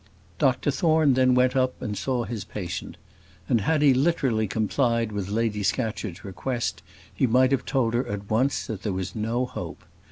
[0.39, 2.97] Dr Thorne then went up and saw his patient;
[3.47, 6.81] and had he literally complied with Lady Scatcherd's request,
[7.13, 9.83] he might have told her at once that there was no hope.